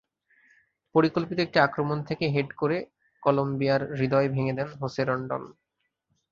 [0.95, 2.77] পরিকল্পিত একটি আক্রমণ থেকে হেড করে
[3.23, 5.43] কলম্বিয়ার হৃদয় ভেঙে দেন হোসে রনডন।